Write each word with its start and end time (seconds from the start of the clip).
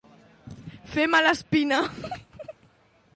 Fer 0.93 1.05
mala 1.15 1.33
espina. 1.37 1.79